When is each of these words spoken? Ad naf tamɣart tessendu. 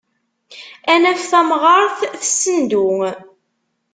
Ad 0.93 0.99
naf 1.01 1.21
tamɣart 1.31 1.97
tessendu. 2.21 2.89